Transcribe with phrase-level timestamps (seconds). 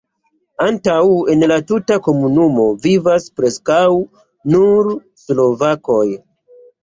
[0.63, 1.01] Ankaŭ
[1.33, 3.83] en la tuta komunumo vivas preskaŭ
[4.57, 4.91] nur
[5.25, 6.03] slovakoj.